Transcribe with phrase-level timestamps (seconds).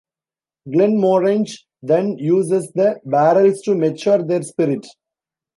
[0.67, 4.87] Glenmorangie then uses the barrels to mature their spirit.